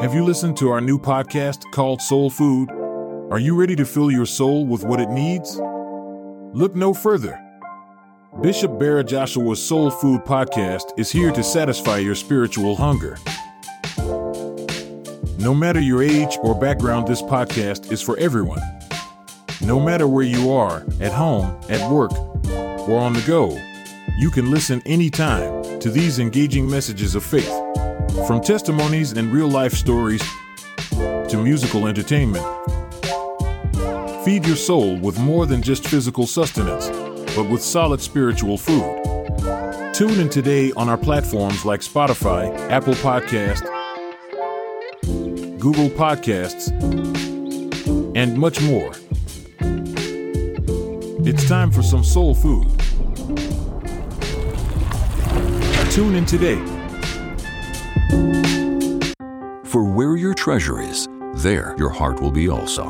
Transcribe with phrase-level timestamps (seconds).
[0.00, 2.68] Have you listened to our new podcast called Soul Food?
[3.30, 5.58] Are you ready to fill your soul with what it needs?
[6.52, 7.40] Look no further.
[8.42, 13.16] Bishop Barra Joshua's Soul Food podcast is here to satisfy your spiritual hunger.
[15.38, 18.60] No matter your age or background, this podcast is for everyone.
[19.62, 22.12] No matter where you are, at home, at work,
[22.88, 23.56] or on the go,
[24.18, 27.63] you can listen anytime to these engaging messages of faith.
[28.26, 30.22] From testimonies and real life stories
[30.90, 32.42] to musical entertainment.
[34.24, 36.88] Feed your soul with more than just physical sustenance,
[37.36, 39.02] but with solid spiritual food.
[39.92, 43.60] Tune in today on our platforms like Spotify, Apple Podcast,
[45.60, 46.70] Google Podcasts,
[48.16, 48.92] and much more.
[51.26, 52.66] It's time for some soul food.
[55.90, 56.73] Tune in today.
[59.64, 62.84] For where your treasure is, there your heart will be also.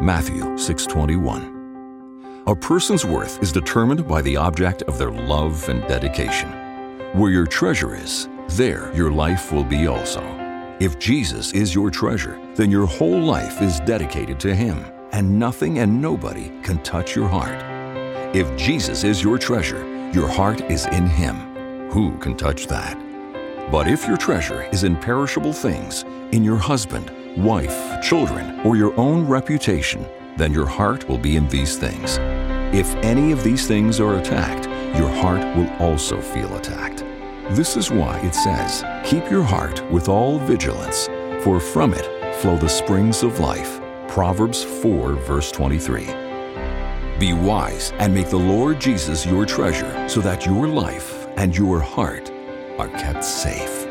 [0.00, 1.50] Matthew 6:21.
[2.46, 6.48] A person's worth is determined by the object of their love and dedication.
[7.12, 10.22] Where your treasure is, there your life will be also.
[10.80, 15.78] If Jesus is your treasure, then your whole life is dedicated to him, and nothing
[15.78, 17.62] and nobody can touch your heart.
[18.34, 21.36] If Jesus is your treasure, your heart is in him.
[21.90, 22.96] Who can touch that?
[23.70, 28.98] But if your treasure is in perishable things, in your husband, wife, children, or your
[28.98, 32.18] own reputation, then your heart will be in these things.
[32.74, 34.66] If any of these things are attacked,
[34.98, 37.04] your heart will also feel attacked.
[37.50, 41.06] This is why it says, Keep your heart with all vigilance,
[41.44, 43.80] for from it flow the springs of life.
[44.08, 46.06] Proverbs 4, verse 23.
[47.18, 51.80] Be wise and make the Lord Jesus your treasure so that your life and your
[51.80, 52.31] heart
[52.82, 53.86] are kept safe.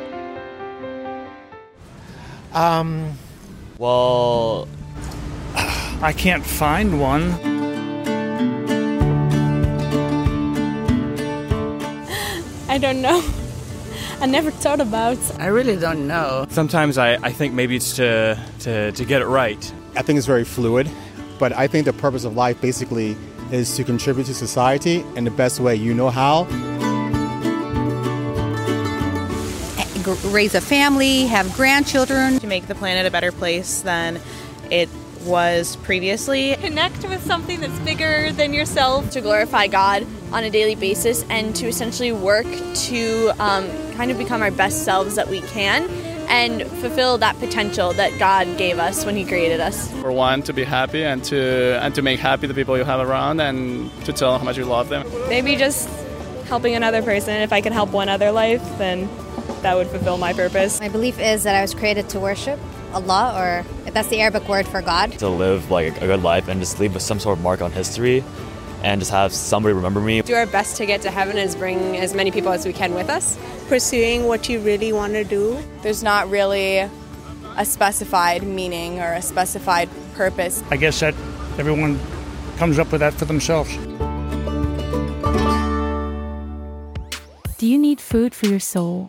[2.54, 3.14] Um,
[3.78, 4.68] Well,
[5.56, 7.32] I can't find one.
[12.70, 13.24] I don't know.
[14.20, 15.18] I never thought about.
[15.40, 16.46] I really don't know.
[16.50, 19.74] sometimes I, I think maybe it's to, to, to get it right.
[19.96, 20.90] I think it's very fluid,
[21.40, 23.18] but I think the purpose of life basically
[23.52, 26.46] is to contribute to society in the best way you know how.
[30.04, 32.40] Raise a family, have grandchildren.
[32.40, 34.20] to make the planet a better place than
[34.70, 34.90] it
[35.24, 36.56] was previously.
[36.56, 39.10] Connect with something that's bigger than yourself.
[39.12, 44.18] to glorify God on a daily basis and to essentially work to um, kind of
[44.18, 45.90] become our best selves that we can
[46.30, 49.92] and fulfill that potential that God gave us when He created us.
[50.02, 53.06] For one, to be happy and to and to make happy the people you have
[53.06, 55.06] around and to tell them how much you love them.
[55.28, 55.90] Maybe just
[56.46, 57.42] helping another person.
[57.42, 59.10] If I could help one other life, then
[59.62, 60.80] that would fulfill my purpose.
[60.80, 62.60] My belief is that I was created to worship
[62.94, 65.14] Allah, or if that's the Arabic word for God.
[65.20, 67.72] to live like a good life and just leave with some sort of mark on
[67.72, 68.24] history
[68.84, 70.22] and just have somebody remember me.
[70.22, 72.94] Do our best to get to heaven and bring as many people as we can
[72.94, 73.38] with us.
[73.68, 75.58] Pursuing what you really want to do.
[75.82, 76.80] There's not really
[77.58, 80.64] a specified meaning or a specified purpose.
[80.72, 81.14] I guess that
[81.58, 82.00] everyone
[82.58, 83.76] comes up with that for themselves.
[87.58, 89.08] Do you need food for your soul?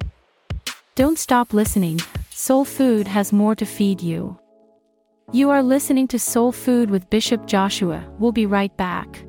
[1.03, 1.99] Don't stop listening.
[2.31, 4.39] Soul Food has more to feed you.
[5.33, 8.09] You are listening to Soul Food with Bishop Joshua.
[8.21, 9.25] We'll be right back.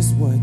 [0.00, 0.39] Just what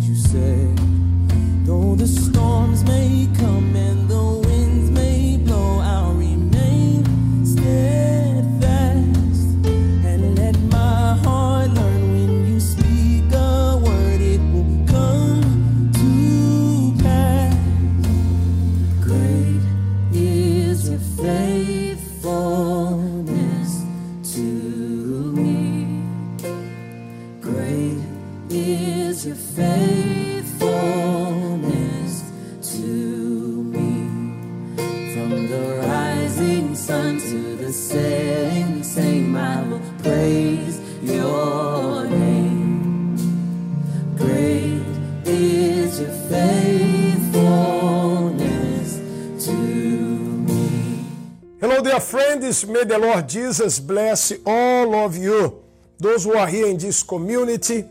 [51.87, 52.67] dear friends.
[52.67, 55.63] May the Lord Jesus bless all of you.
[55.97, 57.85] Those who are here in this community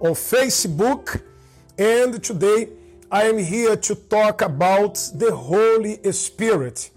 [0.00, 1.20] on Facebook
[1.76, 2.70] and today
[3.10, 6.90] I am here to talk about the Holy Spirit.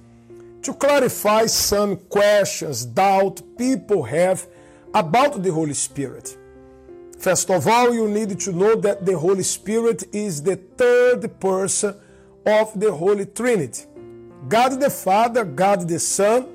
[0.62, 4.48] To clarify some questions, doubt people have
[4.94, 6.38] about the Holy Spirit.
[7.20, 11.96] First of all, you need to know that the Holy Spirit is the third person
[12.46, 13.84] of the Holy Trinity
[14.48, 16.48] God the Father, God the Son,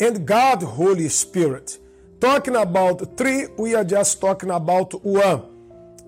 [0.00, 1.78] and God Holy Spirit.
[2.20, 5.42] Talking about three, we are just talking about one.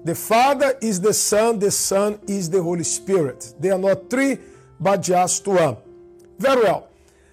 [0.05, 3.55] The Father is the Son, the Son is the Holy Spirit.
[3.61, 4.39] They are not three,
[4.81, 5.77] but just one.
[6.39, 6.89] Very well.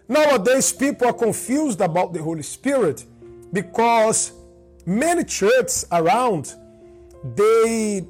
[0.07, 3.06] Nowadays, people are confused about the Holy Spirit
[3.51, 4.33] because
[4.86, 6.53] many churches around
[7.36, 8.06] they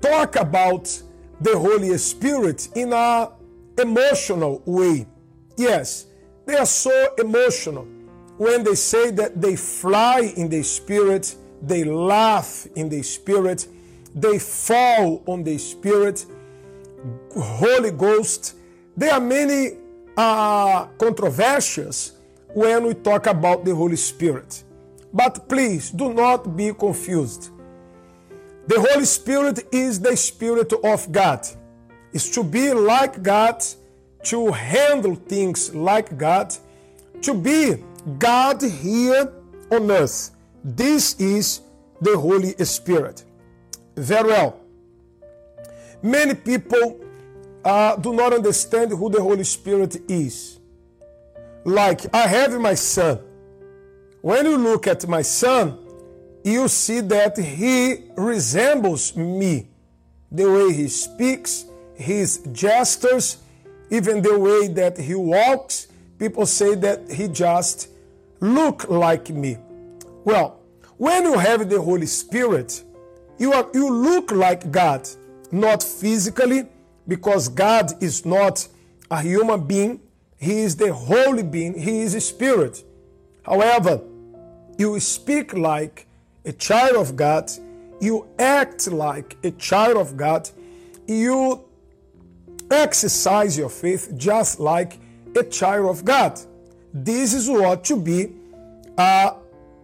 [0.00, 0.84] talk about
[1.40, 3.30] the Holy Spirit in a
[3.78, 5.06] emotional way.
[5.56, 6.06] Yes,
[6.46, 7.86] they are so emotional
[8.38, 13.66] when they say that they fly in the Spirit, they laugh in the Spirit,
[14.14, 16.24] they fall on the Spirit,
[17.34, 18.54] Holy Ghost.
[18.96, 19.76] There are many
[20.16, 22.12] uh, controversies
[22.54, 24.64] when we talk about the Holy Spirit.
[25.12, 27.50] But please do not be confused.
[28.66, 31.46] The Holy Spirit is the Spirit of God.
[32.18, 33.62] It's to be like God,
[34.24, 36.52] to handle things like God,
[37.22, 37.76] to be
[38.18, 39.32] God here
[39.70, 40.32] on earth.
[40.64, 41.60] This is
[42.00, 43.22] the Holy Spirit.
[43.94, 44.58] Very well.
[46.02, 46.98] Many people
[47.64, 50.58] uh, do not understand who the Holy Spirit is.
[51.64, 53.20] Like, I have my son.
[54.22, 55.78] When you look at my son,
[56.42, 59.68] you see that he resembles me.
[60.32, 61.66] The way he speaks,
[61.98, 63.38] his gestures,
[63.90, 67.88] even the way that he walks, people say that he just
[68.40, 69.58] look like me.
[70.24, 70.60] Well,
[70.96, 72.84] when you have the Holy Spirit,
[73.38, 75.08] you, are, you look like God,
[75.50, 76.66] not physically,
[77.06, 78.66] because God is not
[79.10, 80.00] a human being.
[80.38, 81.78] He is the holy being.
[81.78, 82.84] He is a spirit.
[83.42, 84.00] However,
[84.76, 86.06] you speak like
[86.44, 87.50] a child of God.
[88.00, 90.48] You act like a child of God.
[91.06, 91.64] You
[92.70, 94.98] exercise your faith just like
[95.36, 96.38] a child of God.
[96.92, 98.32] This is what to be
[98.96, 99.34] a,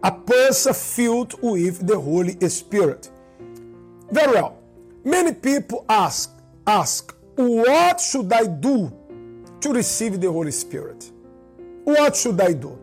[0.03, 3.09] a person filled with the Holy Spirit.
[4.11, 4.57] Very well.
[5.03, 6.31] Many people ask,
[6.65, 8.91] ask, what should I do
[9.61, 11.11] to receive the Holy Spirit?
[11.83, 12.77] What should I do?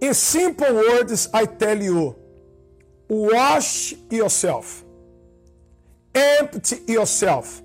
[0.00, 2.16] In simple words, I tell you,
[3.08, 4.84] wash yourself,
[6.14, 7.62] empty yourself.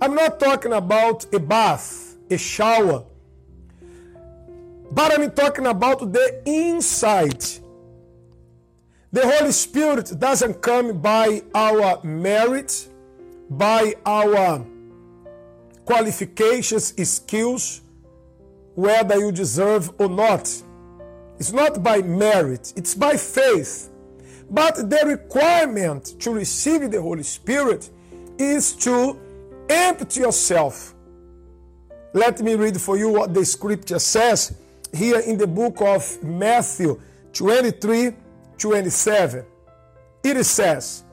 [0.00, 3.04] I'm not talking about a bath, a shower,
[4.92, 7.44] but I'm talking about the inside.
[9.10, 12.88] The Holy Spirit doesn't come by our merit,
[13.50, 14.64] by our
[15.84, 17.80] qualifications, skills,
[18.76, 20.42] whether you deserve or not.
[21.40, 23.90] It's not by merit, it's by faith.
[24.50, 27.90] But the requirement to receive the Holy Spirit
[28.38, 29.18] is to
[29.68, 30.94] empty yourself.
[32.12, 34.56] Let me read for you what the scripture says
[34.92, 37.00] here in the book of Matthew
[37.32, 38.12] 23
[38.58, 39.44] 27.
[40.24, 41.04] It says,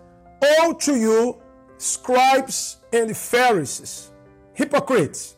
[0.42, 1.42] Woe to you,
[1.78, 4.12] scribes and Pharisees,
[4.54, 5.36] hypocrites!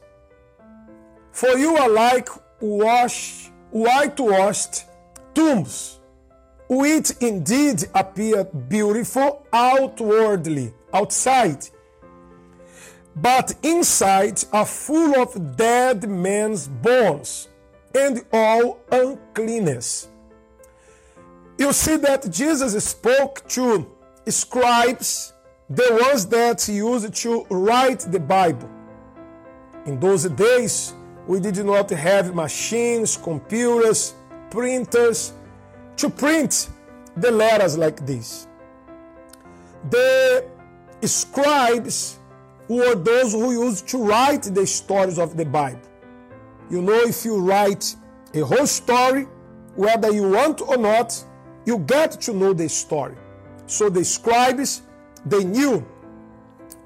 [1.32, 2.30] For you are like
[2.62, 4.86] wash, whitewashed
[5.34, 6.00] tombs,
[6.70, 11.68] which indeed appear beautiful outwardly, outside,
[13.22, 17.50] but inside are full of dead men's bones
[17.96, 20.10] and all uncleanness.
[21.58, 23.92] You see that Jesus spoke to
[24.28, 25.34] scribes,
[25.70, 28.70] the ones that used to write the Bible.
[29.86, 30.94] In those days,
[31.26, 34.14] we did not have machines, computers,
[34.52, 35.34] printers
[35.96, 36.70] to print
[37.16, 38.48] the letters like this.
[39.90, 40.46] The
[41.04, 42.17] scribes
[42.68, 45.82] were those who used to write the stories of the Bible.
[46.70, 47.96] You know, if you write
[48.34, 49.28] a whole story,
[49.76, 51.24] whether you want or not,
[51.66, 53.16] you get to know the story.
[53.68, 54.82] So the scribes,
[55.26, 55.86] they knew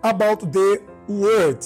[0.04, 1.66] about the word.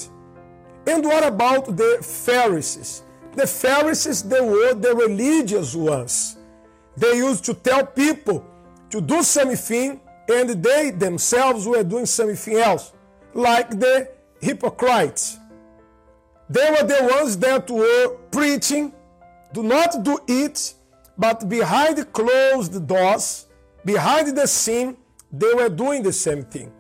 [0.88, 3.03] And what about the Pharisees?
[3.34, 6.38] The Pharisees, they were the religious ones.
[6.95, 8.45] They used to tell people
[8.91, 12.93] to do something, and they themselves were doing something else,
[13.36, 15.38] like the hypocrites.
[16.50, 18.94] They were the ones that were preaching,
[19.54, 20.74] do not do it,
[21.18, 23.46] but behind closed doors,
[23.84, 24.98] behind the scene,
[25.32, 26.72] they were doing the same thing.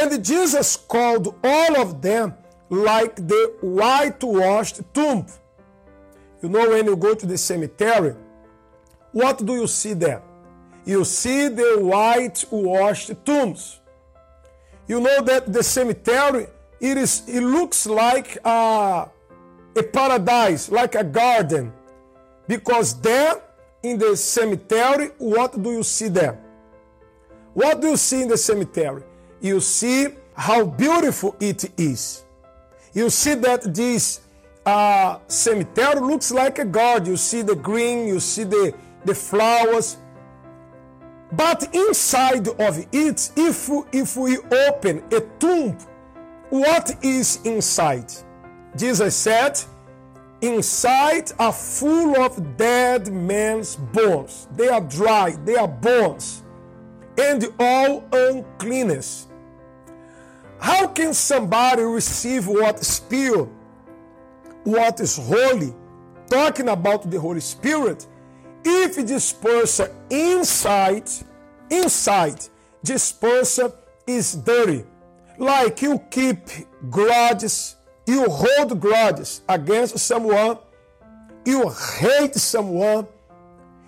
[0.00, 2.34] And Jesus called all of them
[2.68, 5.26] like the whitewashed tomb.
[6.42, 8.14] You know, when you go to the cemetery,
[9.12, 10.22] what do you see there?
[10.84, 13.81] You see the whitewashed tombs.
[14.86, 16.46] You know that the cemetery,
[16.80, 19.08] it is it looks like a,
[19.76, 21.72] a paradise, like a garden.
[22.48, 23.40] Because there
[23.82, 26.38] in the cemetery, what do you see there?
[27.54, 29.02] What do you see in the cemetery?
[29.40, 32.24] You see how beautiful it is.
[32.92, 34.20] You see that this
[34.64, 37.10] uh, cemetery looks like a garden.
[37.10, 38.74] You see the green, you see the,
[39.04, 39.96] the flowers.
[41.32, 45.78] But inside of it, if, if we open a tomb,
[46.50, 48.12] what is inside?
[48.76, 49.58] Jesus said,
[50.42, 54.48] Inside are full of dead men's bones.
[54.56, 56.42] They are dry, they are bones,
[57.16, 59.28] and all uncleanness.
[60.58, 63.48] How can somebody receive what is pure,
[64.64, 65.72] what is holy,
[66.28, 68.08] talking about the Holy Spirit,
[68.64, 71.08] if this person inside,
[71.70, 72.40] inside,
[72.82, 73.72] this person
[74.06, 74.84] is dirty?
[75.38, 76.38] Like you keep
[76.90, 77.76] grudges,
[78.06, 80.58] you hold grudges against someone,
[81.44, 83.06] you hate someone,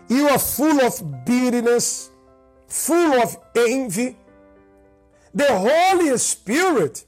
[0.09, 2.11] you are full of bitterness,
[2.69, 4.17] full of envy.
[5.35, 7.05] The Holy Spirit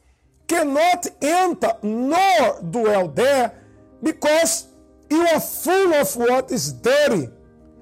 [0.46, 3.62] cannot enter nor dwell there
[4.02, 4.68] because
[5.10, 7.28] you are full of what is dirty.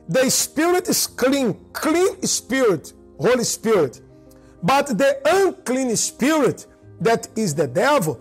[0.09, 4.01] The Spirit is clean, clean Spirit, Holy Spirit.
[4.63, 6.67] But the unclean Spirit,
[7.01, 8.21] that is the devil,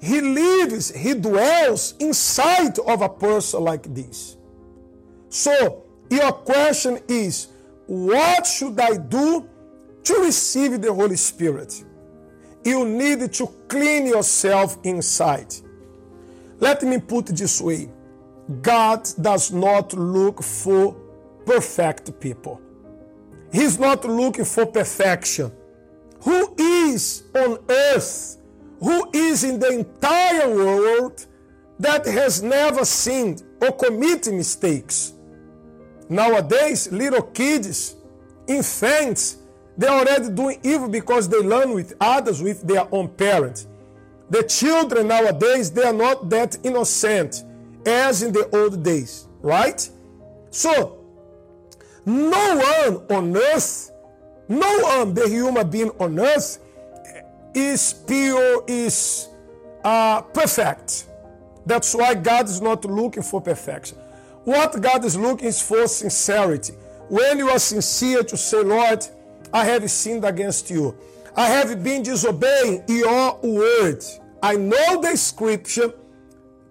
[0.00, 4.36] he lives, he dwells inside of a person like this.
[5.28, 7.48] So, your question is
[7.86, 9.48] what should I do
[10.04, 11.84] to receive the Holy Spirit?
[12.64, 15.54] You need to clean yourself inside.
[16.58, 17.88] Let me put this way
[18.60, 20.94] God does not look for
[21.46, 22.60] perfect people,
[23.52, 25.52] He's not looking for perfection.
[26.22, 28.38] Who is on earth?
[28.82, 31.26] who is in the entire world
[31.78, 35.12] that has never sinned or committed mistakes.
[36.08, 37.94] Nowadays, little kids,
[38.48, 39.38] infants,
[39.78, 43.68] they're already doing evil because they learn with others, with their own parents.
[44.30, 47.44] The children nowadays, they are not that innocent
[47.86, 49.88] as in the old days, right?
[50.50, 50.98] So,
[52.04, 53.90] no one on earth,
[54.48, 56.58] no one, the human being on earth,
[57.54, 59.28] is pure, is
[59.84, 61.06] uh, perfect.
[61.64, 63.98] That's why God is not looking for perfection.
[64.44, 66.72] What God is looking is for sincerity.
[67.08, 69.06] When you are sincere to say, Lord,
[69.52, 70.96] I have sinned against you.
[71.36, 74.04] I have been disobeying your word.
[74.42, 75.92] I know the scripture,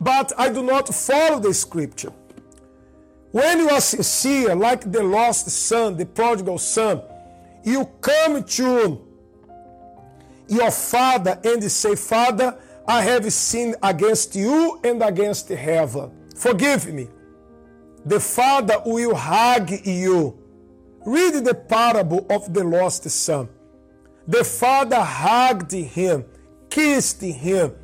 [0.01, 2.11] but I do not follow the scripture.
[3.31, 7.01] When you are sincere, like the lost son, the prodigal son,
[7.63, 9.07] you come to
[10.47, 16.11] your father and say, Father, I have sinned against you and against heaven.
[16.35, 17.07] Forgive me.
[18.03, 20.37] The father will hug you.
[21.05, 23.47] Read the parable of the lost son.
[24.27, 26.25] The father hugged him,
[26.69, 27.75] kissed him,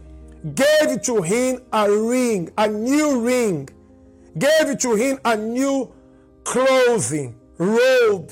[0.55, 3.69] gave to him a ring, a new ring,
[4.37, 5.93] gave to him a new
[6.43, 8.31] clothing, robe,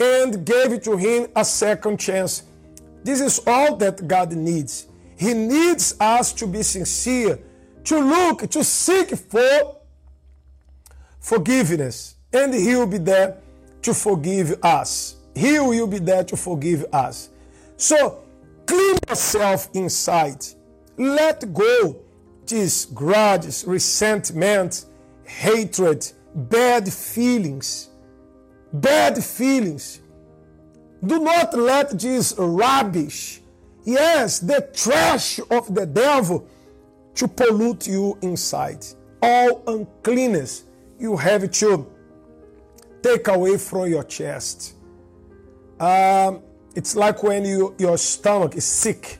[0.00, 2.44] and gave to him a second chance
[3.04, 4.86] this is all that God needs.
[5.16, 7.38] He needs us to be sincere,
[7.84, 9.76] to look, to seek for
[11.20, 13.36] forgiveness, and He will be there
[13.82, 15.16] to forgive us.
[15.34, 17.28] He will be there to forgive us.
[17.76, 18.24] So,
[18.64, 20.42] clean yourself inside.
[20.96, 21.96] Let go
[22.46, 24.84] these grudges, resentment,
[25.24, 27.90] hatred, bad feelings.
[28.72, 30.00] Bad feelings.
[31.04, 33.40] Do not let this rubbish,
[33.84, 36.46] yes, the trash of the devil,
[37.14, 38.84] to pollute you inside.
[39.22, 40.64] All uncleanness
[40.98, 41.86] you have to
[43.02, 44.74] take away from your chest.
[45.78, 46.42] Um,
[46.74, 49.18] it's like when you, your stomach is sick,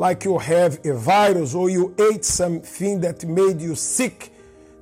[0.00, 4.32] like you have a virus or you ate something that made you sick.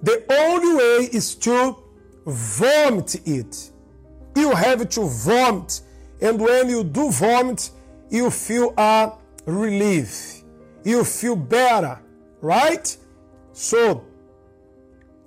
[0.01, 1.77] The only way is to
[2.25, 3.73] vomit it.
[4.37, 5.81] You have to vomit
[6.21, 7.69] and when you do vomit,
[8.09, 9.13] you feel a
[9.45, 10.43] relief.
[10.85, 12.01] You feel better,
[12.41, 12.97] right?
[13.53, 14.05] So,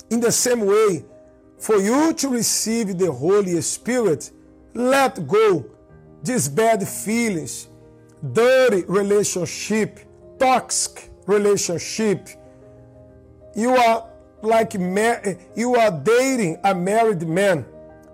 [0.10, 1.04] in the same way,
[1.58, 4.32] for you to receive the Holy Spirit,
[4.74, 5.66] let go
[6.24, 7.68] these bad feelings.
[8.34, 10.00] Dirty relationship,
[10.40, 12.30] toxic relationship.
[13.56, 14.10] You are
[14.42, 17.66] like you are dating a married man.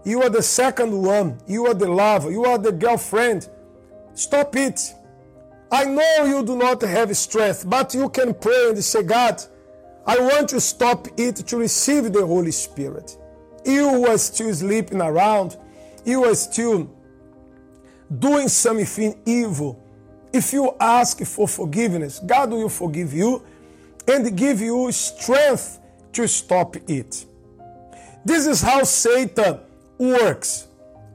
[0.03, 1.37] You are the second one.
[1.47, 2.31] You are the lover.
[2.31, 3.49] You are the girlfriend.
[4.13, 4.93] Stop it.
[5.71, 9.41] I know you do not have strength, but you can pray and say, God,
[10.05, 13.17] I want to stop it to receive the Holy Spirit.
[13.65, 15.57] You were still sleeping around.
[16.05, 16.89] You were still
[18.17, 19.83] doing something evil.
[20.38, 23.44] If you ask for forgiveness, God will forgive you
[24.08, 25.79] and give you strength
[26.13, 27.25] to stop it.
[28.24, 29.58] This is how Satan
[29.98, 30.67] works.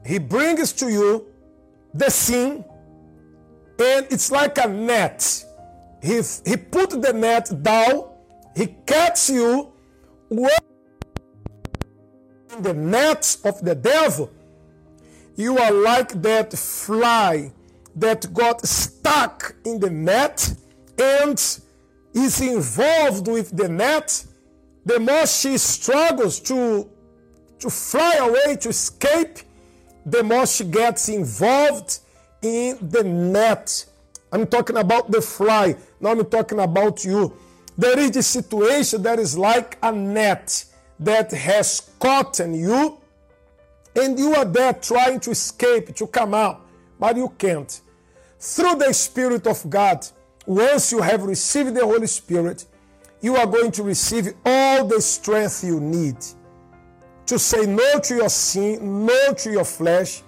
[0.05, 1.25] He brings to you
[1.93, 2.65] the sin,
[3.79, 5.45] and it's like a net.
[6.01, 8.09] He, he put the net down,
[8.53, 9.71] he catches you
[10.29, 10.49] in
[12.59, 14.29] the net of the devil.
[15.37, 17.53] You are like that fly
[17.95, 20.53] that got stuck in the net
[20.99, 21.37] and
[22.13, 24.25] is involved with the net.
[24.85, 26.89] The more she struggles to,
[27.59, 29.39] to fly away, to escape,
[30.05, 31.99] the more she gets involved
[32.41, 33.85] in the net.
[34.31, 35.75] I'm talking about the fly.
[36.01, 37.37] Now I'm talking about you.
[37.77, 40.65] There is a situation that is like a net
[40.99, 42.99] that has caught you,
[43.95, 46.65] and you are there trying to escape, to come out,
[46.99, 47.81] but you can't.
[48.45, 50.05] Through the Spirit of God,
[50.45, 52.65] once you have received the Holy Spirit,
[53.21, 56.17] you are going to receive all the strength you need
[57.25, 60.23] to say no to your sin, no to your flesh,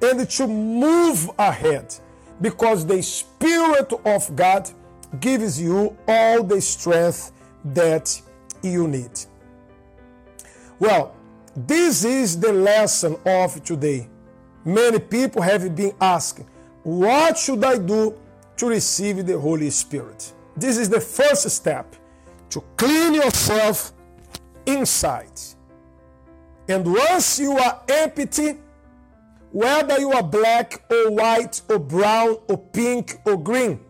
[0.00, 1.94] and to move ahead
[2.40, 4.70] because the Spirit of God
[5.20, 7.32] gives you all the strength
[7.66, 8.18] that
[8.62, 9.10] you need.
[10.78, 11.14] Well,
[11.54, 14.08] this is the lesson of today.
[14.64, 16.46] Many people have been asking,
[16.82, 18.18] What should I do
[18.56, 20.32] to receive the Holy Spirit?
[20.56, 21.94] This is the first step
[22.50, 23.92] to clean yourself
[24.66, 25.40] inside.
[26.68, 28.58] And once you are empty,
[29.52, 33.80] whether you are black or white or brown or pink or green,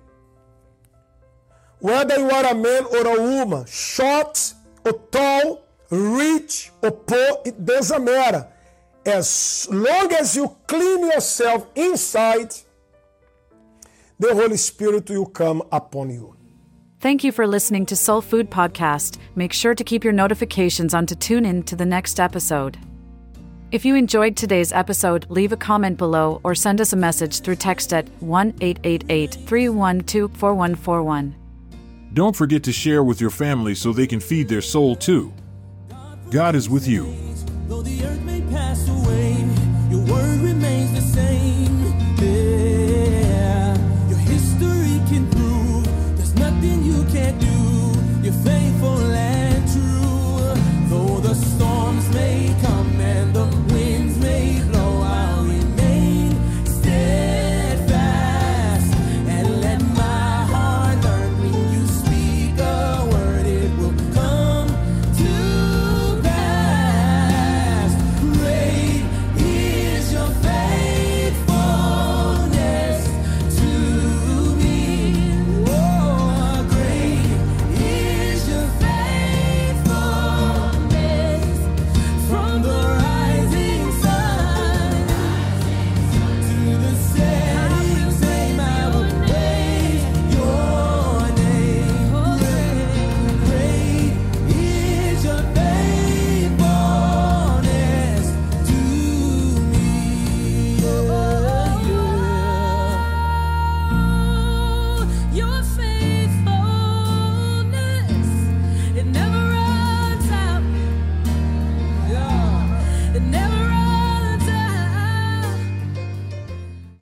[1.80, 7.64] whether you are a man or a woman, short or tall, rich or poor, it
[7.64, 8.46] doesn't matter.
[9.04, 12.54] As long as you clean yourself inside,
[14.18, 16.34] the Holy Spirit will come upon you.
[17.00, 19.18] Thank you for listening to Soul Food Podcast.
[19.36, 22.76] Make sure to keep your notifications on to tune in to the next episode.
[23.70, 27.56] If you enjoyed today's episode, leave a comment below or send us a message through
[27.56, 31.36] text at 1 888 312 4141.
[32.14, 35.32] Don't forget to share with your family so they can feed their soul too.
[36.30, 37.14] God is with you.